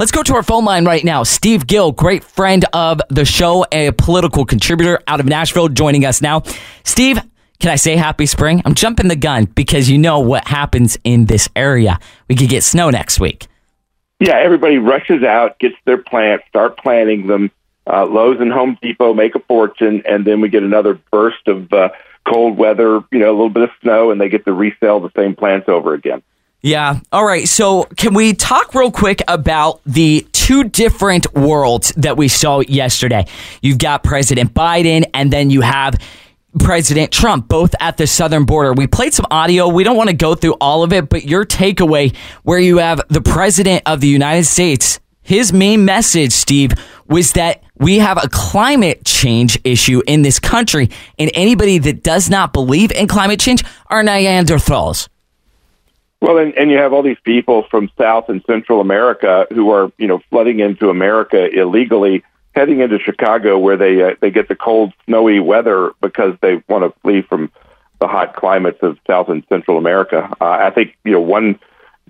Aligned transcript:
Let's 0.00 0.12
go 0.12 0.22
to 0.22 0.34
our 0.34 0.42
phone 0.42 0.64
line 0.64 0.86
right 0.86 1.04
now. 1.04 1.24
Steve 1.24 1.66
Gill, 1.66 1.92
great 1.92 2.24
friend 2.24 2.64
of 2.72 3.02
the 3.10 3.26
show, 3.26 3.66
a 3.70 3.90
political 3.90 4.46
contributor 4.46 4.98
out 5.06 5.20
of 5.20 5.26
Nashville, 5.26 5.68
joining 5.68 6.06
us 6.06 6.22
now. 6.22 6.42
Steve, 6.84 7.20
can 7.58 7.70
I 7.70 7.76
say 7.76 7.96
happy 7.96 8.24
spring? 8.24 8.62
I'm 8.64 8.74
jumping 8.74 9.08
the 9.08 9.14
gun 9.14 9.44
because 9.44 9.90
you 9.90 9.98
know 9.98 10.18
what 10.20 10.48
happens 10.48 10.96
in 11.04 11.26
this 11.26 11.50
area. 11.54 11.98
We 12.30 12.34
could 12.34 12.48
get 12.48 12.64
snow 12.64 12.88
next 12.88 13.20
week. 13.20 13.46
Yeah, 14.20 14.38
everybody 14.38 14.78
rushes 14.78 15.22
out, 15.22 15.58
gets 15.58 15.76
their 15.84 15.98
plants, 15.98 16.46
start 16.48 16.78
planting 16.78 17.26
them. 17.26 17.50
Uh, 17.86 18.06
Lowe's 18.06 18.40
and 18.40 18.50
Home 18.50 18.78
Depot 18.80 19.12
make 19.12 19.34
a 19.34 19.40
fortune, 19.40 20.02
and 20.08 20.26
then 20.26 20.40
we 20.40 20.48
get 20.48 20.62
another 20.62 20.98
burst 21.12 21.46
of 21.46 21.70
uh, 21.74 21.90
cold 22.26 22.56
weather, 22.56 23.04
you 23.12 23.18
know, 23.18 23.28
a 23.28 23.36
little 23.36 23.50
bit 23.50 23.64
of 23.64 23.70
snow, 23.82 24.10
and 24.10 24.18
they 24.18 24.30
get 24.30 24.46
to 24.46 24.54
resell 24.54 25.00
the 25.00 25.12
same 25.14 25.36
plants 25.36 25.68
over 25.68 25.92
again. 25.92 26.22
Yeah. 26.62 27.00
All 27.10 27.24
right. 27.24 27.48
So, 27.48 27.84
can 27.96 28.12
we 28.12 28.34
talk 28.34 28.74
real 28.74 28.90
quick 28.90 29.22
about 29.28 29.80
the 29.86 30.26
two 30.32 30.64
different 30.64 31.32
worlds 31.34 31.92
that 31.96 32.18
we 32.18 32.28
saw 32.28 32.60
yesterday? 32.60 33.26
You've 33.62 33.78
got 33.78 34.04
President 34.04 34.52
Biden, 34.52 35.08
and 35.14 35.32
then 35.32 35.48
you 35.48 35.62
have 35.62 35.98
President 36.58 37.12
Trump, 37.12 37.48
both 37.48 37.74
at 37.80 37.96
the 37.96 38.06
southern 38.06 38.44
border. 38.44 38.74
We 38.74 38.86
played 38.86 39.14
some 39.14 39.26
audio. 39.30 39.68
We 39.68 39.84
don't 39.84 39.96
want 39.96 40.10
to 40.10 40.16
go 40.16 40.34
through 40.34 40.56
all 40.60 40.82
of 40.82 40.92
it, 40.92 41.08
but 41.08 41.24
your 41.24 41.46
takeaway 41.46 42.14
where 42.42 42.58
you 42.58 42.78
have 42.78 43.00
the 43.08 43.22
President 43.22 43.82
of 43.86 44.00
the 44.00 44.08
United 44.08 44.44
States, 44.44 45.00
his 45.22 45.52
main 45.54 45.86
message, 45.86 46.32
Steve, 46.32 46.72
was 47.06 47.32
that 47.32 47.62
we 47.76 48.00
have 48.00 48.22
a 48.22 48.28
climate 48.28 49.04
change 49.06 49.58
issue 49.64 50.02
in 50.06 50.20
this 50.22 50.38
country, 50.38 50.90
and 51.18 51.30
anybody 51.32 51.78
that 51.78 52.02
does 52.02 52.28
not 52.28 52.52
believe 52.52 52.92
in 52.92 53.06
climate 53.06 53.40
change 53.40 53.64
are 53.86 54.02
Neanderthals. 54.02 55.08
Well, 56.20 56.38
and, 56.38 56.54
and 56.54 56.70
you 56.70 56.76
have 56.76 56.92
all 56.92 57.02
these 57.02 57.20
people 57.24 57.64
from 57.70 57.90
South 57.98 58.28
and 58.28 58.44
Central 58.46 58.80
America 58.80 59.46
who 59.50 59.70
are, 59.70 59.90
you 59.96 60.06
know, 60.06 60.20
flooding 60.30 60.60
into 60.60 60.90
America 60.90 61.48
illegally, 61.50 62.22
heading 62.54 62.80
into 62.80 62.98
Chicago 62.98 63.58
where 63.58 63.76
they 63.76 64.02
uh, 64.02 64.14
they 64.20 64.30
get 64.30 64.48
the 64.48 64.56
cold, 64.56 64.92
snowy 65.06 65.40
weather 65.40 65.92
because 66.00 66.34
they 66.42 66.62
want 66.68 66.84
to 66.84 67.00
flee 67.00 67.22
from 67.22 67.50
the 68.00 68.06
hot 68.06 68.34
climates 68.34 68.82
of 68.82 68.98
South 69.06 69.28
and 69.28 69.44
Central 69.48 69.78
America. 69.78 70.28
Uh, 70.40 70.50
I 70.50 70.70
think 70.70 70.96
you 71.04 71.12
know 71.12 71.20
one 71.20 71.58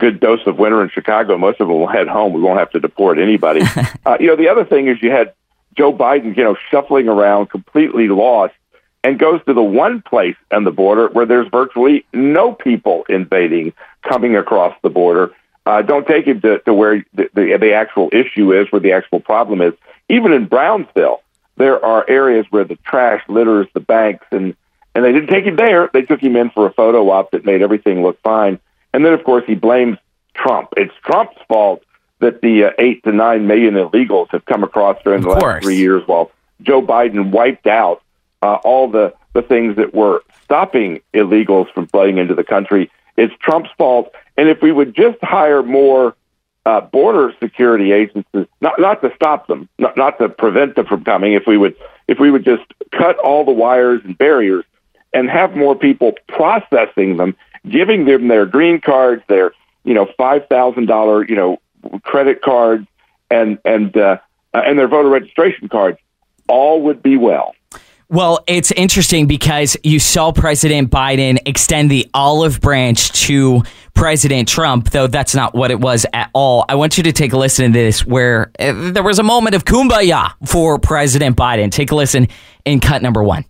good 0.01 0.19
dose 0.19 0.45
of 0.47 0.59
winter 0.59 0.83
in 0.83 0.89
Chicago, 0.89 1.39
most 1.39 1.61
of 1.61 1.69
them 1.69 1.79
will 1.79 1.87
head 1.87 2.09
home. 2.09 2.33
We 2.33 2.41
won't 2.41 2.59
have 2.59 2.71
to 2.71 2.81
deport 2.81 3.19
anybody. 3.19 3.61
uh, 4.07 4.17
you 4.19 4.29
know, 4.29 4.37
the 4.37 4.49
other 4.49 4.65
thing 4.65 4.89
is 4.89 5.01
you 5.03 5.11
had 5.11 5.35
Joe 5.77 5.93
Biden, 5.93 6.37
you 6.37 6.43
know, 6.43 6.57
shuffling 6.71 7.09
around, 7.09 7.51
completely 7.51 8.09
lost 8.09 8.55
and 9.03 9.19
goes 9.19 9.41
to 9.47 9.55
the 9.55 9.63
one 9.63 10.03
place 10.03 10.37
on 10.51 10.65
the 10.65 10.71
border 10.71 11.09
where 11.09 11.27
there's 11.27 11.49
virtually 11.49 12.05
no 12.13 12.53
people 12.53 13.05
invading 13.09 13.73
coming 14.03 14.37
across 14.37 14.77
the 14.83 14.91
border. 14.91 15.33
Uh, 15.67 15.83
don't 15.83 16.07
take 16.07 16.27
him 16.27 16.41
to, 16.41 16.59
to 16.61 16.75
where 16.75 17.05
the, 17.15 17.31
the, 17.35 17.57
the 17.59 17.73
actual 17.73 18.09
issue 18.13 18.53
is, 18.53 18.71
where 18.71 18.81
the 18.81 18.93
actual 18.93 19.21
problem 19.21 19.61
is. 19.61 19.73
Even 20.09 20.33
in 20.33 20.47
Brownsville, 20.47 21.23
there 21.57 21.85
are 21.85 22.09
areas 22.09 22.47
where 22.51 22.65
the 22.65 22.77
trash 22.77 23.23
litters 23.29 23.67
the 23.75 23.81
banks, 23.81 24.27
and 24.33 24.57
and 24.95 25.05
they 25.05 25.13
didn't 25.13 25.29
take 25.29 25.45
him 25.45 25.57
there. 25.57 25.89
They 25.93 26.03
took 26.03 26.21
him 26.21 26.35
in 26.35 26.51
for 26.51 26.67
a 26.67 26.73
photo 26.73 27.09
op 27.11 27.31
that 27.31 27.45
made 27.45 27.63
everything 27.63 28.03
look 28.03 28.21
fine. 28.23 28.59
And 28.93 29.05
then, 29.05 29.13
of 29.13 29.23
course, 29.23 29.45
he 29.47 29.55
blames 29.55 29.99
Trump. 30.35 30.71
It's 30.77 30.93
Trump's 31.05 31.37
fault 31.47 31.85
that 32.19 32.41
the 32.41 32.65
uh, 32.65 32.71
eight 32.79 33.05
to 33.05 33.13
nine 33.13 33.47
million 33.47 33.75
illegals 33.75 34.31
have 34.31 34.45
come 34.47 34.65
across 34.65 34.97
during 35.05 35.21
Of 35.21 35.25
the 35.25 35.31
last 35.31 35.63
three 35.63 35.77
years, 35.77 36.03
while 36.07 36.33
Joe 36.63 36.83
Biden 36.83 37.31
wiped 37.31 37.67
out 37.67 38.03
uh, 38.43 38.55
all 38.65 38.89
the, 38.89 39.15
the 39.33 39.43
things 39.43 39.77
that 39.77 39.95
were 39.95 40.23
stopping 40.45 41.01
illegals 41.15 41.73
from 41.73 41.87
flooding 41.87 42.19
into 42.19 42.35
the 42.35 42.45
country. 42.45 42.91
It's 43.17 43.35
Trump's 43.41 43.71
fault. 43.77 44.13
And 44.37 44.49
if 44.49 44.63
we 44.63 44.73
would 44.73 44.95
just 44.95 45.19
hire 45.23 45.63
more 45.63 46.17
uh, 46.67 46.81
border 46.81 47.33
security 47.43 47.93
agencies, 47.93 48.47
not 48.61 48.79
not 48.79 49.01
to 49.03 49.13
stop 49.15 49.47
them, 49.47 49.69
not 49.79 49.97
not 49.97 50.19
to 50.19 50.29
prevent 50.29 50.77
them 50.77 50.87
from 50.87 51.05
coming, 51.05 51.33
if 51.33 51.47
we 51.47 51.57
would 51.57 51.75
if 52.09 52.19
we 52.19 52.31
would 52.31 52.45
just 52.45 52.65
cut 52.93 53.19
all 53.19 53.45
the 53.45 53.53
wires 53.53 54.01
and 54.05 54.17
barriers 54.17 54.65
and 55.13 55.29
have 55.29 55.57
more 55.57 55.75
people 55.75 56.13
processing 56.29 57.17
them, 57.17 57.35
giving 57.69 58.05
them 58.05 58.29
their 58.29 58.47
green 58.47 58.81
cards, 58.81 59.23
their 59.29 59.53
you 59.85 59.95
know 59.95 60.07
five 60.17 60.47
thousand 60.49 60.87
dollar 60.87 61.25
you 61.25 61.35
know 61.35 61.61
credit 62.03 62.43
cards, 62.43 62.87
and 63.31 63.59
and 63.65 63.97
uh, 63.97 64.19
and 64.53 64.79
their 64.79 64.89
voter 64.89 65.09
registration 65.09 65.69
cards, 65.69 65.99
all 66.49 66.83
would 66.83 67.03
be 67.03 67.17
well. 67.17 67.55
Well, 68.11 68.41
it's 68.49 68.73
interesting 68.73 69.29
because 69.29 69.77
you 69.85 70.01
saw 70.01 70.33
President 70.33 70.91
Biden 70.91 71.39
extend 71.47 71.93
the 71.93 72.11
olive 72.13 72.61
branch 72.61 73.13
to 73.27 73.63
President 73.95 74.49
Trump, 74.49 74.91
though 74.91 75.07
that's 75.07 75.33
not 75.33 75.55
what 75.55 75.71
it 75.71 75.79
was 75.79 76.05
at 76.13 76.29
all. 76.35 76.65
I 76.69 76.75
want 76.75 76.97
you 76.97 77.05
to 77.05 77.13
take 77.13 77.33
a 77.33 77.37
listen 77.37 77.67
to 77.67 77.79
this 77.79 78.05
where 78.05 78.51
uh, 78.59 78.91
there 78.91 79.05
was 79.05 79.21
a 79.21 79.23
moment 79.23 79.55
of 79.55 79.65
kumbaya 79.65 80.33
for 80.45 80.81
President 80.81 81.37
Biden. 81.37 81.71
Take 81.71 81.93
a 81.93 81.95
listen 81.95 82.27
in 82.65 82.81
cut 82.81 83.01
number 83.01 83.23
one. 83.23 83.45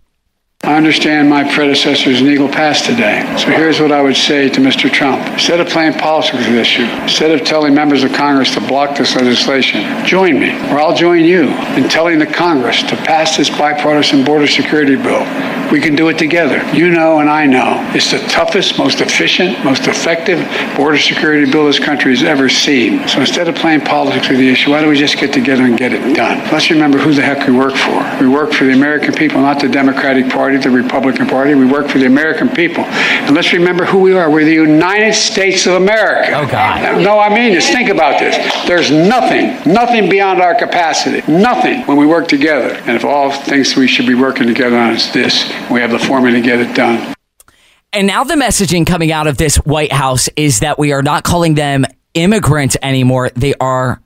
I 0.63 0.77
understand 0.77 1.27
my 1.27 1.43
predecessor's 1.43 2.21
Eagle 2.21 2.47
Pass 2.47 2.85
today. 2.85 3.25
So 3.35 3.47
here's 3.47 3.79
what 3.79 3.91
I 3.91 3.99
would 3.99 4.15
say 4.15 4.47
to 4.47 4.61
Mr. 4.61 4.91
Trump. 4.91 5.27
Instead 5.29 5.59
of 5.59 5.67
playing 5.67 5.93
politics 5.93 6.37
with 6.37 6.45
this 6.45 6.67
issue, 6.67 6.83
instead 7.01 7.31
of 7.31 7.43
telling 7.43 7.73
members 7.73 8.03
of 8.03 8.13
Congress 8.13 8.53
to 8.53 8.61
block 8.61 8.95
this 8.95 9.15
legislation, 9.15 10.05
join 10.05 10.39
me, 10.39 10.51
or 10.69 10.79
I'll 10.79 10.95
join 10.95 11.25
you 11.25 11.49
in 11.75 11.89
telling 11.89 12.19
the 12.19 12.27
Congress 12.27 12.83
to 12.83 12.95
pass 12.95 13.35
this 13.35 13.49
bipartisan 13.49 14.23
border 14.23 14.45
security 14.45 14.95
bill. 14.95 15.25
We 15.71 15.79
can 15.79 15.95
do 15.95 16.09
it 16.09 16.19
together. 16.19 16.61
You 16.75 16.89
know 16.89 17.19
and 17.19 17.29
I 17.29 17.45
know. 17.45 17.81
It's 17.95 18.11
the 18.11 18.19
toughest, 18.27 18.77
most 18.77 19.01
efficient, 19.01 19.63
most 19.63 19.87
effective 19.87 20.39
border 20.75 20.99
security 20.99 21.49
bill 21.49 21.65
this 21.65 21.79
country 21.79 22.11
has 22.11 22.23
ever 22.23 22.49
seen. 22.49 23.07
So 23.07 23.21
instead 23.21 23.47
of 23.47 23.55
playing 23.55 23.81
politics 23.81 24.29
with 24.29 24.37
the 24.37 24.49
issue, 24.49 24.71
why 24.71 24.81
don't 24.81 24.89
we 24.89 24.97
just 24.97 25.17
get 25.17 25.33
together 25.33 25.63
and 25.63 25.77
get 25.77 25.93
it 25.93 26.13
done? 26.13 26.37
Let's 26.51 26.69
remember 26.69 26.97
who 26.97 27.13
the 27.13 27.21
heck 27.21 27.47
we 27.47 27.55
work 27.55 27.75
for. 27.75 28.17
We 28.19 28.27
work 28.27 28.51
for 28.51 28.65
the 28.65 28.73
American 28.73 29.13
people, 29.13 29.41
not 29.41 29.61
the 29.61 29.69
Democratic 29.69 30.29
Party, 30.29 30.50
the 30.59 30.69
Republican 30.69 31.27
Party. 31.27 31.55
We 31.55 31.65
work 31.65 31.87
for 31.87 31.99
the 31.99 32.05
American 32.05 32.49
people. 32.49 32.83
And 32.83 33.35
let's 33.35 33.53
remember 33.53 33.85
who 33.85 33.99
we 33.99 34.13
are. 34.13 34.29
We're 34.29 34.45
the 34.45 34.53
United 34.53 35.13
States 35.13 35.65
of 35.67 35.73
America. 35.75 36.33
Oh, 36.33 36.47
God. 36.47 37.01
No, 37.01 37.19
I 37.19 37.33
mean 37.33 37.53
this. 37.53 37.69
Think 37.69 37.89
about 37.89 38.19
this. 38.19 38.35
There's 38.67 38.91
nothing, 38.91 39.71
nothing 39.71 40.09
beyond 40.09 40.41
our 40.41 40.55
capacity. 40.55 41.21
Nothing 41.31 41.81
when 41.81 41.97
we 41.97 42.05
work 42.05 42.27
together. 42.27 42.73
And 42.73 42.91
if 42.91 43.05
all 43.05 43.31
things 43.31 43.75
we 43.75 43.87
should 43.87 44.07
be 44.07 44.15
working 44.15 44.47
together 44.47 44.77
on 44.77 44.93
is 44.93 45.11
this, 45.13 45.51
we 45.69 45.79
have 45.81 45.91
the 45.91 45.99
formula 45.99 46.37
to 46.37 46.41
get 46.41 46.59
it 46.59 46.75
done. 46.75 47.13
And 47.93 48.07
now 48.07 48.23
the 48.23 48.35
messaging 48.35 48.87
coming 48.87 49.11
out 49.11 49.27
of 49.27 49.37
this 49.37 49.57
White 49.57 49.91
House 49.91 50.29
is 50.35 50.61
that 50.61 50.79
we 50.79 50.93
are 50.93 51.03
not 51.03 51.23
calling 51.23 51.55
them 51.55 51.85
immigrants 52.13 52.77
anymore. 52.81 53.29
They 53.35 53.53
are 53.55 54.01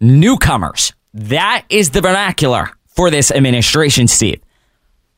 newcomers. 0.00 0.92
That 1.14 1.64
is 1.68 1.90
the 1.90 2.00
vernacular 2.00 2.70
for 2.88 3.10
this 3.10 3.30
administration, 3.30 4.08
Steve. 4.08 4.40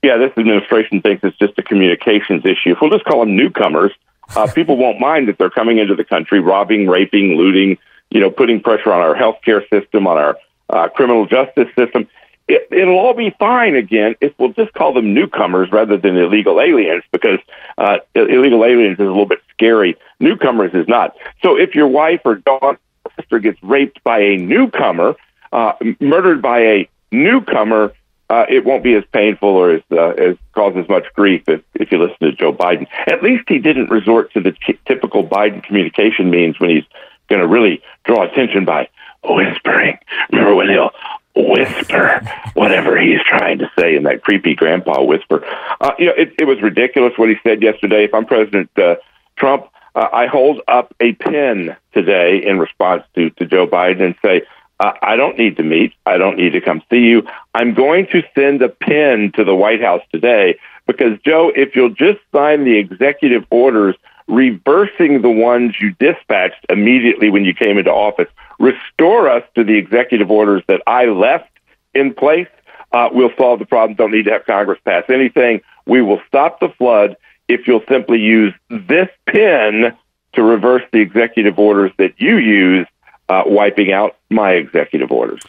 Yeah, 0.03 0.17
this 0.17 0.33
administration 0.39 1.03
thinks 1.03 1.23
it's 1.25 1.37
just 1.39 1.59
a 1.59 1.63
communications 1.63 2.45
issue. 2.45 2.73
If 2.73 2.79
we'll 2.81 2.91
just 2.91 3.05
call 3.05 3.21
them 3.21 3.37
newcomers, 3.37 3.93
uh, 4.35 4.51
people 4.55 4.77
won't 4.77 4.99
mind 4.99 5.29
that 5.29 5.39
they're 5.39 5.51
coming 5.51 5.79
into 5.79 5.95
the 5.95 6.05
country, 6.05 6.41
robbing, 6.41 6.89
raping, 6.89 7.37
looting, 7.37 7.79
you 8.11 8.21
know, 8.21 8.31
putting 8.31 8.61
pressure 8.61 8.93
on 8.93 9.01
our 9.01 9.15
healthcare 9.15 9.63
system, 9.69 10.07
on 10.07 10.17
our 10.17 10.37
uh, 10.71 10.89
criminal 10.89 11.27
justice 11.27 11.69
system. 11.79 12.09
It, 12.49 12.67
it'll 12.73 12.99
all 12.99 13.15
be 13.15 13.31
fine 13.39 13.77
again 13.77 14.17
if 14.21 14.33
we'll 14.39 14.53
just 14.53 14.73
call 14.73 14.93
them 14.93 15.15
newcomers 15.15 15.71
rather 15.71 15.97
than 15.97 16.17
illegal 16.17 16.61
aliens, 16.61 17.05
because 17.13 17.39
uh, 17.79 17.99
illegal 18.15 18.65
aliens 18.65 18.95
is 18.95 19.07
a 19.07 19.11
little 19.11 19.27
bit 19.27 19.41
scary. 19.53 19.97
Newcomers 20.19 20.73
is 20.75 20.89
not. 20.89 21.15
So 21.43 21.57
if 21.57 21.75
your 21.75 21.89
wife 21.89 22.23
or 22.25 22.37
daughter 22.37 22.79
or 23.05 23.13
sister 23.21 23.39
gets 23.39 23.63
raped 23.63 24.03
by 24.03 24.19
a 24.21 24.37
newcomer, 24.37 25.15
uh, 25.53 25.73
murdered 26.01 26.43
by 26.43 26.61
a 26.61 26.89
newcomer, 27.13 27.93
uh, 28.31 28.47
it 28.49 28.65
won't 28.65 28.85
be 28.85 28.95
as 28.95 29.03
painful 29.13 29.49
or 29.49 29.73
as, 29.73 29.83
uh, 29.91 30.11
as 30.11 30.37
cause 30.55 30.75
as 30.77 30.89
much 30.89 31.05
grief 31.15 31.43
if, 31.49 31.63
if 31.75 31.91
you 31.91 31.99
listen 31.99 32.17
to 32.21 32.33
Joe 32.33 32.53
Biden. 32.53 32.87
At 33.09 33.23
least 33.25 33.45
he 33.49 33.59
didn't 33.59 33.91
resort 33.91 34.33
to 34.35 34.41
the 34.41 34.53
t- 34.53 34.79
typical 34.87 35.27
Biden 35.27 35.63
communication 35.65 36.31
means 36.31 36.59
when 36.61 36.71
he's 36.71 36.85
going 37.29 37.41
to 37.41 37.49
really 37.49 37.83
draw 38.05 38.23
attention 38.23 38.65
by 38.65 38.89
whispering. 39.25 39.99
Remember 40.31 40.55
when 40.55 40.69
he'll 40.69 40.93
whisper 41.35 42.21
whatever 42.55 43.01
he's 43.01 43.21
trying 43.29 43.59
to 43.59 43.71
say 43.77 43.97
in 43.97 44.05
that 44.05 44.23
creepy 44.23 44.55
grandpa 44.55 45.03
whisper? 45.03 45.45
Uh, 45.81 45.93
you 45.99 46.07
know, 46.07 46.15
it, 46.17 46.33
it 46.39 46.45
was 46.45 46.63
ridiculous 46.63 47.13
what 47.17 47.29
he 47.29 47.35
said 47.43 47.61
yesterday. 47.61 48.05
If 48.05 48.15
I'm 48.15 48.27
President 48.27 48.71
uh, 48.79 48.97
Trump, 49.35 49.67
uh, 49.97 50.07
I 50.13 50.27
hold 50.27 50.61
up 50.69 50.95
a 51.01 51.15
pen 51.15 51.77
today 51.93 52.45
in 52.47 52.61
response 52.61 53.03
to, 53.17 53.31
to 53.31 53.45
Joe 53.45 53.67
Biden 53.67 54.03
and 54.03 54.15
say, 54.23 54.43
uh, 54.81 54.93
I 55.03 55.17
don't 55.17 55.39
need 55.39 55.59
to 55.59 55.63
meet. 55.63 55.93
I 56.07 56.17
don't 56.17 56.39
need 56.39 56.55
to 56.55 56.61
come 56.61 56.83
see 56.91 57.01
you. 57.01 57.23
I'm 57.55 57.75
going 57.75 58.07
to 58.09 58.23
send 58.35 58.63
a 58.63 58.69
pen 58.71 59.31
to 59.37 59.45
the 59.45 59.55
White 59.55 59.83
House 59.83 60.03
today 60.11 60.59
because, 60.87 61.19
Joe, 61.25 61.53
if 61.55 61.77
you'll 61.77 61.91
just 61.91 62.19
sign 62.33 62.65
the 62.65 62.79
executive 62.79 63.45
orders 63.51 63.95
reversing 64.27 65.23
the 65.23 65.31
ones 65.31 65.75
you 65.81 65.91
dispatched 65.99 66.65
immediately 66.69 67.31
when 67.31 67.45
you 67.45 67.53
came 67.53 67.77
into 67.77 67.93
office, 67.93 68.29
restore 68.59 69.29
us 69.29 69.43
to 69.55 69.65
the 69.65 69.77
executive 69.77 70.31
orders 70.31 70.63
that 70.69 70.81
I 70.87 71.07
left 71.07 71.51
in 71.95 72.15
place, 72.15 72.49
uh, 72.93 73.09
we'll 73.13 73.33
solve 73.37 73.59
the 73.59 73.67
problem. 73.67 73.97
Don't 73.97 74.13
need 74.13 74.25
to 74.25 74.33
have 74.33 74.47
Congress 74.47 74.79
pass 74.85 75.05
anything. 75.09 75.61
We 75.87 76.01
will 76.01 76.21
stop 76.27 76.61
the 76.61 76.71
flood 76.71 77.17
if 77.49 77.67
you'll 77.67 77.85
simply 77.89 78.21
use 78.21 78.55
this 78.71 79.09
pen 79.27 79.97
to 80.35 80.43
reverse 80.43 80.83
the 80.93 81.01
executive 81.01 81.59
orders 81.59 81.93
that 81.99 82.15
you 82.19 82.37
used 82.37 82.89
uh, 83.31 83.45
wiping 83.47 83.93
out 83.93 84.17
my 84.29 84.53
executive 84.53 85.13
orders. 85.13 85.41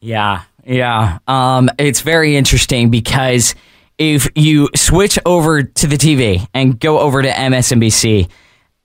Yeah, 0.00 0.42
yeah. 0.64 1.18
Um, 1.26 1.68
it's 1.78 2.00
very 2.00 2.36
interesting 2.36 2.88
because 2.90 3.56
if 3.98 4.28
you 4.36 4.68
switch 4.76 5.18
over 5.26 5.64
to 5.64 5.86
the 5.86 5.96
TV 5.96 6.46
and 6.54 6.78
go 6.78 7.00
over 7.00 7.22
to 7.22 7.28
MSNBC, 7.28 8.30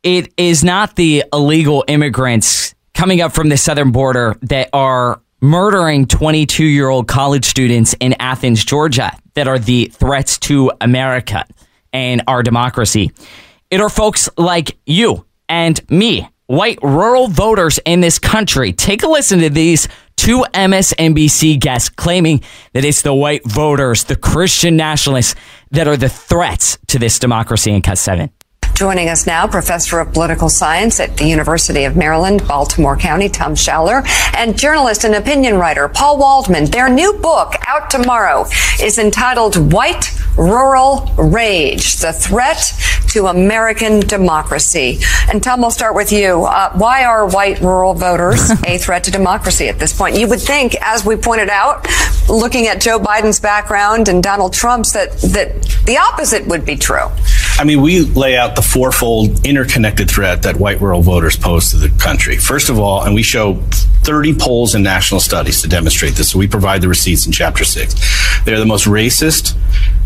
it 0.02 0.34
is 0.38 0.64
not 0.64 0.96
the 0.96 1.24
illegal 1.32 1.86
immigrants 1.88 2.74
coming 2.96 3.22
up 3.22 3.34
from 3.34 3.50
the 3.50 3.58
southern 3.58 3.92
border 3.92 4.36
that 4.42 4.70
are 4.74 5.22
murdering 5.42 6.08
22 6.08 6.64
year 6.64 6.90
old 6.90 7.08
college 7.08 7.46
students 7.46 7.94
in 8.00 8.16
Athens, 8.20 8.66
Georgia, 8.66 9.12
that 9.36 9.48
are 9.48 9.60
the 9.60 9.86
threats 9.94 10.40
to 10.40 10.72
America 10.82 11.46
and 11.94 12.24
our 12.28 12.42
democracy. 12.42 13.12
It 13.70 13.82
are 13.82 13.90
folks 13.90 14.30
like 14.38 14.78
you 14.88 15.26
and 15.48 15.80
me, 15.92 16.28
white 16.52 16.80
rural 16.84 17.30
voters 17.30 17.80
in 17.86 18.02
this 18.02 18.20
country. 18.20 18.74
Take 18.74 19.04
a 19.04 19.08
listen 19.08 19.40
to 19.40 19.50
these 19.50 19.88
two 20.18 20.46
MSNBC 20.54 21.58
guests 21.60 21.88
claiming 21.88 22.42
that 22.74 22.84
it's 22.84 23.04
the 23.04 23.14
white 23.14 23.46
voters, 23.46 24.04
the 24.04 24.18
Christian 24.18 24.76
nationalists, 24.76 25.36
that 25.72 25.88
are 25.88 25.96
the 25.96 26.10
threats 26.10 26.78
to 26.88 27.00
this 27.00 27.20
democracy 27.20 27.72
in 27.72 27.82
Cut 27.82 27.98
7. 27.98 28.30
Joining 28.74 29.10
us 29.10 29.26
now, 29.28 29.48
professor 29.48 30.00
of 30.00 30.12
political 30.12 30.50
science 30.50 31.00
at 31.00 31.16
the 31.16 31.26
University 31.26 31.86
of 31.86 31.96
Maryland, 31.96 32.46
Baltimore 32.48 32.98
County, 32.98 33.30
Tom 33.30 33.54
Schaller, 33.54 34.04
and 34.36 34.58
journalist 34.58 35.06
and 35.06 35.16
opinion 35.16 35.56
writer 35.56 35.88
Paul 35.88 36.18
Waldman. 36.18 36.66
Their 36.66 36.90
new 36.90 37.14
book, 37.14 37.54
out 37.68 37.90
tomorrow, 37.90 38.46
is 38.82 38.98
entitled 38.98 39.72
White 39.72 40.12
Rural 40.38 41.12
Rage 41.18 41.98
The 41.98 42.14
Threat 42.14 42.74
to 43.10 43.28
American 43.28 44.00
Democracy. 44.00 45.00
And 45.30 45.44
Tom, 45.44 45.62
we'll 45.62 45.72
start 45.72 45.96
with 45.96 46.12
you. 46.12 46.46
Uh, 46.46 46.72
why 46.74 47.04
are 47.04 47.28
white 47.28 47.60
rural 47.60 47.94
voters 47.94 48.50
a 48.66 48.78
threat 48.78 49.04
to 49.06 49.12
democracy 49.12 49.68
at 49.68 49.80
this 49.80 49.92
point? 49.92 50.18
You 50.18 50.28
would 50.30 50.40
think, 50.40 50.76
as 50.82 51.06
we 51.06 51.18
pointed 51.18 51.50
out, 51.50 51.86
looking 52.30 52.68
at 52.68 52.80
Joe 52.80 53.00
Biden's 53.00 53.40
background 53.40 54.08
and 54.08 54.24
Donald 54.24 54.54
Trump's, 54.54 54.94
that, 54.94 55.12
that 55.34 55.62
the 55.86 55.98
opposite 55.98 56.48
would 56.48 56.66
be 56.66 56.78
true. 56.78 57.08
I 57.58 57.66
mean, 57.66 57.82
we 57.82 58.02
lay 58.02 58.38
out 58.38 58.56
the 58.56 58.62
fourfold 58.62 59.46
interconnected 59.46 60.10
threat 60.10 60.44
that 60.44 60.56
white 60.56 60.80
rural 60.80 61.02
voters 61.02 61.36
pose 61.36 61.72
to 61.72 61.78
the 61.78 61.90
country. 62.00 62.38
First 62.38 62.70
of 62.70 62.80
all, 62.80 63.04
and 63.04 63.14
we 63.14 63.24
show 63.24 63.56
30 64.04 64.36
polls 64.36 64.74
and 64.74 64.84
national 64.84 65.20
studies 65.20 65.62
to 65.62 65.68
demonstrate 65.68 66.14
this. 66.14 66.32
So 66.32 66.40
we 66.40 66.48
provide 66.48 66.82
the 66.82 66.88
receipts 66.88 67.26
in 67.26 67.32
chapter 67.32 67.66
six. 67.66 67.94
They're 68.46 68.58
the 68.58 68.66
most 68.66 68.86
racist, 68.86 69.56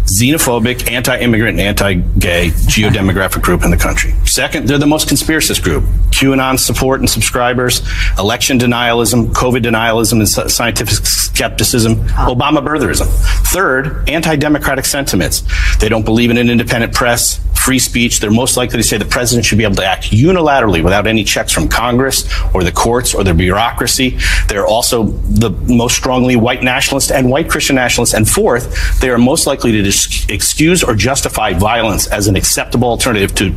xenophobic, 0.06 0.92
anti-immigrant, 0.92 1.60
and 1.60 1.68
anti-gay 1.68 2.50
geodemographic 2.50 3.42
group 3.42 3.64
in 3.64 3.72
the 3.72 3.78
country. 3.78 4.14
Second, 4.26 4.68
they're 4.68 4.78
the 4.78 4.88
most 4.88 5.08
conspiracist 5.08 5.64
group. 5.64 5.84
QAnon 6.12 6.60
support 6.60 7.00
and 7.00 7.10
subscribers, 7.10 7.82
election 8.18 8.58
denialism, 8.58 9.28
COVID 9.34 9.64
denialism 9.64 10.20
and 10.20 10.52
scientific 10.52 10.94
skepticism, 10.94 11.96
Obama 12.08 12.66
birtherism. 12.66 13.08
Third, 13.48 14.10
anti-democratic 14.10 14.86
sentiments. 14.86 15.44
They 15.80 15.90
don't 15.90 16.06
believe 16.06 16.30
in 16.32 16.38
an 16.38 16.50
independent 16.50 16.94
press, 16.94 17.40
free 17.66 17.80
speech. 17.80 18.20
They're 18.20 18.30
most 18.30 18.58
likely 18.58 18.78
to 18.78 18.84
say 18.84 18.98
the 18.98 19.06
president 19.06 19.44
should 19.46 19.58
be 19.58 19.64
able 19.64 19.78
to 19.78 19.86
act 19.86 20.12
unilaterally 20.12 20.84
without 20.84 21.08
any 21.08 21.24
checks 21.24 21.52
from 21.52 21.68
Congress 21.68 22.30
or 22.54 22.64
the 22.64 22.72
courts 22.72 23.16
or 23.16 23.24
the 23.24 23.34
bureaucracy. 23.34 24.20
They're 24.48 24.68
also 24.68 25.04
the 25.04 25.50
most 25.50 25.96
strongly 25.96 26.36
white 26.36 26.62
nationalist 26.62 27.12
and 27.12 27.30
white 27.30 27.50
Christian 27.50 27.76
nationalists. 27.76 28.14
And 28.14 28.30
fourth, 28.30 29.02
they 29.02 29.10
are 29.10 29.18
most 29.18 29.48
likely 29.48 29.72
to 29.72 29.88
excuse 30.30 30.84
or 30.84 30.94
justify 30.94 31.54
violence 31.54 32.06
as 32.08 32.28
an 32.28 32.36
acceptable 32.36 32.88
alternative 32.88 33.34
to 33.36 33.56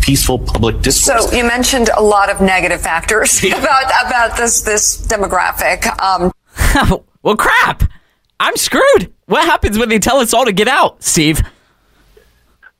peaceful 0.00 0.38
public 0.38 0.82
discourse. 0.82 1.30
So 1.30 1.36
you 1.36 1.44
mentioned 1.44 1.88
a 1.96 2.02
lot 2.02 2.28
of 2.28 2.42
negative 2.42 2.82
factors 2.82 3.42
yeah. 3.44 3.58
about 3.60 3.86
about 4.06 4.36
this 4.36 4.60
this 4.60 5.06
demographic. 5.06 5.80
Um, 5.98 6.30
well, 7.22 7.36
crap! 7.36 7.90
I'm 8.38 8.56
screwed. 8.56 9.14
What 9.24 9.46
happens 9.46 9.78
when 9.78 9.88
they 9.88 9.98
tell 9.98 10.18
us 10.18 10.34
all 10.34 10.44
to 10.44 10.52
get 10.52 10.68
out, 10.68 11.02
Steve? 11.02 11.40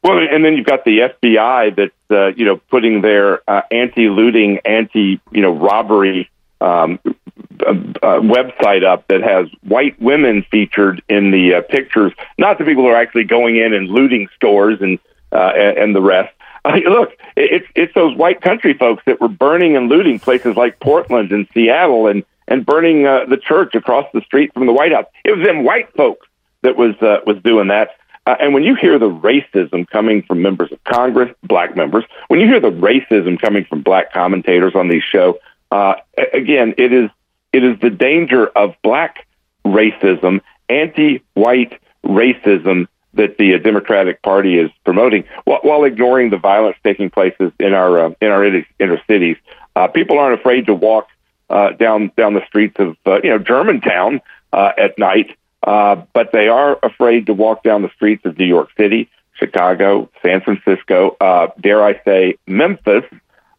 Well, 0.06 0.19
and 0.19 0.44
then 0.44 0.56
you've 0.56 0.67
got 0.67 0.85
the 0.85 1.00
FBI 1.00 1.75
that's 1.75 1.93
uh, 2.12 2.29
you 2.37 2.44
know 2.44 2.58
putting 2.58 3.00
their 3.00 3.43
uh, 3.50 3.62
anti-looting, 3.73 4.61
anti 4.64 5.20
you 5.32 5.43
know 5.43 5.53
robbery 5.53 6.31
um, 6.61 7.00
uh, 7.05 7.70
uh, 7.70 8.20
website 8.20 8.85
up 8.85 9.08
that 9.08 9.23
has 9.23 9.49
white 9.62 10.00
women 10.00 10.44
featured 10.49 11.03
in 11.08 11.32
the 11.32 11.55
uh, 11.55 11.62
pictures, 11.62 12.12
not 12.38 12.56
the 12.58 12.64
people 12.64 12.85
who 12.85 12.88
are 12.88 12.97
actually 12.97 13.25
going 13.25 13.56
in 13.56 13.75
and 13.75 13.88
looting 13.88 14.29
stores 14.37 14.79
and 14.81 15.00
uh, 15.32 15.50
and, 15.56 15.94
the 15.94 16.03
rest. 16.03 16.32
Uh, 16.67 16.79
look, 16.85 17.12
it's 17.37 17.67
it's 17.76 17.94
those 17.94 18.17
white 18.17 18.41
country 18.41 18.75
folks 18.75 19.00
that 19.06 19.20
were 19.20 19.29
burning 19.29 19.76
and 19.76 19.88
looting 19.88 20.19
places 20.19 20.56
like 20.56 20.81
Portland 20.81 21.31
and 21.31 21.47
Seattle 21.55 22.09
and 22.09 22.25
and 22.49 22.67
burning 22.67 23.06
uh, 23.06 23.25
the 23.29 23.37
church 23.37 23.76
across 23.76 24.05
the 24.12 24.20
street 24.23 24.52
from 24.52 24.67
the 24.67 24.73
White 24.73 24.91
House. 24.91 25.06
It 25.25 25.37
was 25.37 25.47
them 25.47 25.62
white 25.62 25.93
folks 25.94 26.26
that 26.62 26.76
was 26.76 26.97
uh, 27.00 27.19
was 27.25 27.41
doing 27.44 27.69
that. 27.69 27.91
Uh, 28.26 28.34
and 28.40 28.52
when 28.52 28.64
you 28.64 28.75
hear 28.75 28.99
the 28.99 29.08
racism 29.08 29.88
coming 29.88 30.23
from 30.23 30.43
members 30.43 30.73
of 30.73 30.82
Congress, 30.84 31.32
black 31.44 31.76
members, 31.76 32.05
when 32.28 32.40
you 32.40 32.46
hear 32.46 32.61
the 32.61 32.73
racism 32.73 33.40
coming 33.40 33.64
from 33.64 33.82
black 33.82 34.12
commentators 34.12 34.75
on 34.75 34.88
these 34.88 35.05
shows, 35.05 35.37
uh, 35.70 35.94
again, 36.32 36.75
it 36.76 36.93
is 36.93 37.11
it 37.52 37.64
is 37.64 37.78
the 37.81 37.90
danger 37.90 38.49
of 38.49 38.75
black 38.82 39.26
racism, 39.64 40.40
anti-white 40.69 41.81
racism 42.05 42.87
that 43.14 43.38
the 43.38 43.58
Democratic 43.58 44.23
Party 44.23 44.58
is 44.58 44.70
promoting, 44.84 45.25
while, 45.44 45.61
while 45.62 45.84
ignoring 45.84 46.31
the 46.31 46.37
violence 46.37 46.76
taking 46.84 47.11
place 47.11 47.34
in 47.58 47.73
our 47.73 48.06
uh, 48.06 48.11
in 48.20 48.28
our 48.28 48.44
inner 48.78 49.00
cities. 49.06 49.37
Uh, 49.75 49.88
people 49.88 50.19
aren't 50.19 50.38
afraid 50.38 50.67
to 50.67 50.75
walk 50.75 51.08
uh, 51.50 51.70
down 51.73 52.11
down 52.17 52.34
the 52.34 52.44
streets 52.46 52.76
of 52.78 52.96
uh, 53.06 53.20
you 53.23 53.31
know 53.31 53.38
Germantown 53.38 54.20
uh, 54.52 54.73
at 54.76 54.99
night, 54.99 55.37
uh, 55.66 55.96
but 56.12 56.32
they 56.32 56.48
are 56.48 56.78
afraid 56.82 57.26
to 57.26 57.34
walk 57.34 57.62
down 57.62 57.82
the 57.82 57.90
streets 57.94 58.24
of 58.24 58.38
New 58.38 58.46
York 58.46 58.70
City, 58.76 59.10
Chicago, 59.34 60.08
San 60.22 60.40
Francisco, 60.40 61.16
uh, 61.20 61.48
dare 61.60 61.84
I 61.84 62.00
say 62.04 62.36
Memphis, 62.46 63.04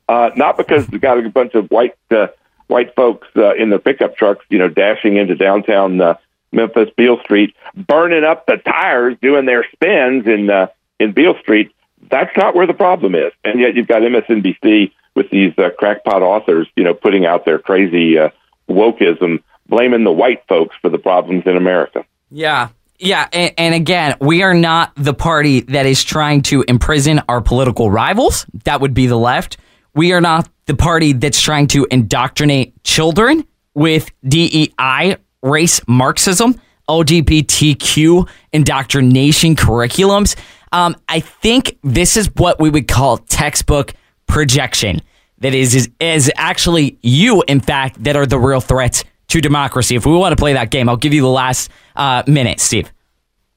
uh, 0.09 0.31
not 0.35 0.57
because 0.57 0.87
they've 0.87 1.01
got 1.01 1.23
a 1.23 1.29
bunch 1.29 1.53
of 1.53 1.69
white 1.69 1.95
uh, 2.11 2.27
white 2.67 2.95
folks 2.95 3.27
uh, 3.35 3.55
in 3.55 3.69
their 3.69 3.79
pickup 3.79 4.15
trucks, 4.15 4.45
you 4.49 4.57
know, 4.57 4.69
dashing 4.69 5.17
into 5.17 5.35
downtown 5.35 5.99
uh, 5.99 6.15
Memphis, 6.51 6.89
Beale 6.95 7.19
Street, 7.23 7.55
burning 7.75 8.23
up 8.23 8.45
the 8.45 8.57
tires, 8.57 9.17
doing 9.21 9.45
their 9.45 9.65
spins 9.73 10.25
in 10.25 10.49
uh, 10.49 10.67
in 10.99 11.11
Beale 11.11 11.37
Street. 11.39 11.71
That's 12.09 12.35
not 12.37 12.55
where 12.55 12.67
the 12.67 12.73
problem 12.73 13.15
is, 13.15 13.33
and 13.43 13.59
yet 13.59 13.75
you've 13.75 13.87
got 13.87 14.01
MSNBC 14.01 14.91
with 15.15 15.29
these 15.29 15.53
uh, 15.57 15.71
crackpot 15.77 16.21
authors, 16.21 16.67
you 16.75 16.83
know, 16.83 16.93
putting 16.93 17.25
out 17.25 17.43
their 17.43 17.59
crazy 17.59 18.17
uh, 18.17 18.29
wokeism, 18.69 19.41
blaming 19.69 20.03
the 20.03 20.11
white 20.11 20.43
folks 20.47 20.75
for 20.81 20.89
the 20.89 20.97
problems 20.97 21.43
in 21.45 21.57
America. 21.57 22.05
Yeah, 22.29 22.69
yeah, 22.99 23.27
and, 23.31 23.53
and, 23.57 23.75
again, 23.75 24.15
we 24.19 24.41
are 24.41 24.55
not 24.55 24.91
the 24.95 25.13
party 25.13 25.61
that 25.61 25.85
is 25.85 26.03
trying 26.03 26.41
to 26.43 26.63
imprison 26.67 27.21
our 27.29 27.41
political 27.41 27.91
rivals. 27.91 28.45
That 28.63 28.81
would 28.81 28.95
be 28.95 29.05
the 29.05 29.17
left. 29.17 29.57
We 29.93 30.13
are 30.13 30.21
not 30.21 30.49
the 30.65 30.75
party 30.75 31.13
that's 31.13 31.39
trying 31.39 31.67
to 31.67 31.85
indoctrinate 31.91 32.83
children 32.83 33.45
with 33.75 34.11
DEI, 34.27 35.17
race 35.43 35.79
Marxism, 35.87 36.59
LGBTQ 36.89 38.27
indoctrination 38.51 39.55
curriculums. 39.55 40.35
Um, 40.71 40.95
I 41.07 41.19
think 41.19 41.77
this 41.83 42.17
is 42.17 42.29
what 42.35 42.59
we 42.59 42.71
would 42.71 42.87
call 42.87 43.17
textbook 43.17 43.93
projection. 44.25 45.01
That 45.39 45.53
is, 45.53 45.75
is, 45.75 45.89
is 45.99 46.31
actually 46.35 46.97
you, 47.03 47.43
in 47.47 47.59
fact, 47.59 48.03
that 48.03 48.15
are 48.15 48.25
the 48.25 48.39
real 48.39 48.59
threats 48.59 49.03
to 49.27 49.41
democracy. 49.41 49.95
If 49.95 50.05
we 50.05 50.13
want 50.15 50.31
to 50.31 50.41
play 50.41 50.53
that 50.53 50.71
game, 50.71 50.89
I'll 50.89 50.97
give 50.97 51.13
you 51.13 51.21
the 51.21 51.27
last 51.27 51.69
uh, 51.95 52.23
minute, 52.27 52.59
Steve. 52.59 52.91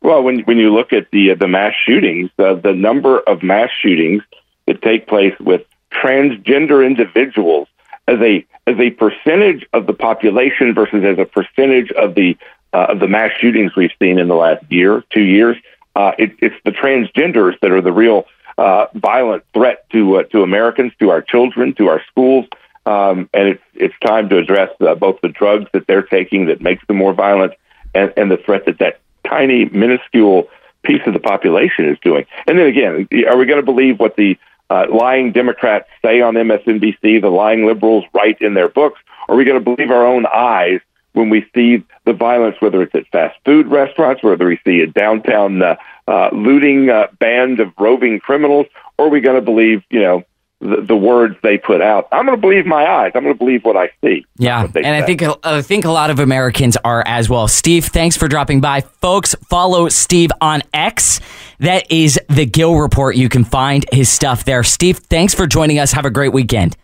Well, 0.02 0.22
when 0.22 0.40
when 0.40 0.56
you 0.56 0.72
look 0.72 0.92
at 0.92 1.10
the 1.10 1.32
uh, 1.32 1.34
the 1.34 1.48
mass 1.48 1.74
shootings, 1.86 2.30
uh, 2.38 2.54
the 2.54 2.72
number 2.72 3.20
of 3.20 3.42
mass 3.42 3.70
shootings 3.82 4.22
that 4.66 4.80
take 4.82 5.06
place 5.06 5.34
with 5.38 5.62
transgender 5.92 6.86
individuals 6.86 7.68
as 8.08 8.18
a 8.20 8.46
as 8.66 8.78
a 8.78 8.90
percentage 8.90 9.66
of 9.72 9.86
the 9.86 9.92
population 9.92 10.74
versus 10.74 11.04
as 11.04 11.18
a 11.18 11.26
percentage 11.26 11.90
of 11.92 12.14
the 12.14 12.36
uh, 12.72 12.86
of 12.90 13.00
the 13.00 13.08
mass 13.08 13.32
shootings 13.38 13.74
we've 13.76 13.92
seen 14.00 14.18
in 14.18 14.28
the 14.28 14.34
last 14.34 14.64
year, 14.70 15.04
two 15.10 15.22
years. 15.22 15.56
Uh, 15.96 16.12
it, 16.18 16.32
it's 16.38 16.54
the 16.64 16.70
transgenders 16.70 17.58
that 17.60 17.72
are 17.72 17.80
the 17.80 17.92
real 17.92 18.26
uh, 18.58 18.86
violent 18.94 19.42
threat 19.52 19.88
to 19.90 20.16
uh, 20.16 20.22
to 20.24 20.42
Americans, 20.42 20.92
to 20.98 21.10
our 21.10 21.20
children, 21.20 21.74
to 21.74 21.88
our 21.88 22.02
schools, 22.08 22.46
um, 22.86 23.28
and 23.34 23.48
it's 23.48 23.62
it's 23.74 23.94
time 24.04 24.28
to 24.30 24.38
address 24.38 24.70
uh, 24.80 24.94
both 24.94 25.20
the 25.22 25.28
drugs 25.28 25.66
that 25.72 25.86
they're 25.86 26.02
taking 26.02 26.46
that 26.46 26.60
makes 26.60 26.86
them 26.86 26.96
more 26.96 27.12
violent, 27.12 27.52
and, 27.94 28.12
and 28.16 28.30
the 28.30 28.36
threat 28.38 28.66
that 28.66 28.78
that 28.78 29.00
tiny, 29.26 29.66
minuscule 29.66 30.48
piece 30.82 31.02
of 31.06 31.12
the 31.12 31.20
population 31.20 31.84
is 31.84 31.98
doing. 32.02 32.24
And 32.46 32.58
then 32.58 32.66
again, 32.66 33.08
are 33.28 33.36
we 33.36 33.46
going 33.46 33.60
to 33.60 33.62
believe 33.62 33.98
what 33.98 34.16
the 34.16 34.38
uh, 34.70 34.86
lying 34.90 35.32
Democrats 35.32 35.88
say 36.02 36.20
on 36.20 36.34
MSNBC, 36.34 37.20
the 37.20 37.28
lying 37.28 37.66
liberals 37.66 38.04
write 38.14 38.40
in 38.40 38.54
their 38.54 38.68
books? 38.68 39.00
Are 39.28 39.36
we 39.36 39.44
going 39.44 39.62
to 39.62 39.64
believe 39.64 39.90
our 39.90 40.06
own 40.06 40.26
eyes 40.26 40.80
when 41.12 41.28
we 41.28 41.44
see 41.54 41.84
the 42.04 42.12
violence, 42.12 42.56
whether 42.60 42.82
it's 42.82 42.94
at 42.94 43.06
fast 43.08 43.36
food 43.44 43.66
restaurants, 43.66 44.22
whether 44.22 44.46
we 44.46 44.60
see 44.64 44.80
a 44.80 44.86
downtown 44.86 45.60
uh, 45.60 45.76
uh, 46.06 46.30
looting 46.32 46.88
uh, 46.88 47.08
band 47.18 47.60
of 47.60 47.72
roving 47.78 48.20
criminals, 48.20 48.66
or 48.96 49.06
are 49.06 49.08
we 49.08 49.20
going 49.20 49.36
to 49.36 49.42
believe, 49.42 49.82
you 49.90 50.00
know, 50.00 50.24
the, 50.60 50.82
the 50.82 50.96
words 50.96 51.36
they 51.42 51.58
put 51.58 51.80
out. 51.80 52.08
I'm 52.12 52.26
going 52.26 52.36
to 52.36 52.40
believe 52.40 52.66
my 52.66 52.86
eyes. 52.86 53.12
I'm 53.14 53.22
going 53.22 53.34
to 53.34 53.38
believe 53.38 53.64
what 53.64 53.76
I 53.76 53.90
see. 54.02 54.24
Yeah, 54.36 54.66
and 54.74 54.86
I 54.86 55.02
think 55.02 55.22
I 55.42 55.62
think 55.62 55.84
a 55.84 55.90
lot 55.90 56.10
of 56.10 56.18
Americans 56.18 56.76
are 56.84 57.02
as 57.06 57.28
well. 57.28 57.48
Steve, 57.48 57.86
thanks 57.86 58.16
for 58.16 58.28
dropping 58.28 58.60
by, 58.60 58.82
folks. 58.82 59.34
Follow 59.48 59.88
Steve 59.88 60.30
on 60.40 60.62
X. 60.72 61.20
That 61.58 61.90
is 61.90 62.18
the 62.28 62.46
Gill 62.46 62.76
Report. 62.76 63.16
You 63.16 63.28
can 63.28 63.44
find 63.44 63.84
his 63.92 64.08
stuff 64.08 64.44
there. 64.44 64.62
Steve, 64.62 64.98
thanks 64.98 65.34
for 65.34 65.46
joining 65.46 65.78
us. 65.78 65.92
Have 65.92 66.04
a 66.04 66.10
great 66.10 66.32
weekend. 66.32 66.76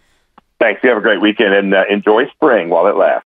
Thanks. 0.59 0.83
You 0.83 0.89
have 0.91 0.99
a 0.99 1.03
great 1.03 1.21
weekend 1.21 1.55
and 1.55 1.75
uh, 1.75 1.85
enjoy 1.91 2.29
spring 2.31 2.71
while 2.71 2.87
it 2.87 2.97
lasts. 2.97 3.25